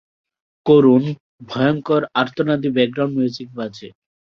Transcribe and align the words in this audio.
করুণ, 0.65 1.03
ভয়ংকর, 1.49 2.01
আর্তনাদী 2.13 2.69
background 2.75 3.13
music 3.17 3.49
বাজে। 3.57 3.87